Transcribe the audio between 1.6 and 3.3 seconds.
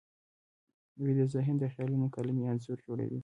خیالونو قلمي انځور جوړوي